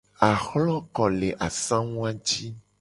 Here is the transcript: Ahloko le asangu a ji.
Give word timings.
Ahloko 0.29 1.01
le 1.19 1.29
asangu 1.47 2.01
a 2.09 2.11
ji. 2.27 2.45